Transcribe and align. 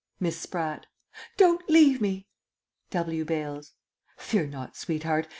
Miss 0.19 0.35
Spratt. 0.41 0.87
Don't 1.37 1.69
leave 1.69 2.01
me! 2.01 2.25
W. 2.89 3.23
Bales. 3.23 3.73
Fear 4.17 4.47
not, 4.47 4.75
sweetheart. 4.75 5.27